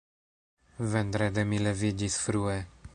Vendrede 0.93 1.45
mi 1.51 1.63
leviĝis 1.67 2.21
frue. 2.25 2.61